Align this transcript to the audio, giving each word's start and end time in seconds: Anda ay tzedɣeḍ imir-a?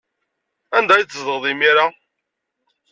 Anda 0.77 0.93
ay 0.95 1.05
tzedɣeḍ 1.05 1.43
imir-a? 1.51 1.85